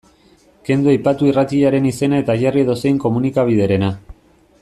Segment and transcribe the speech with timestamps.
[0.69, 3.93] Kendu aipatu irratiaren izena eta jarri edozein komunikabiderena.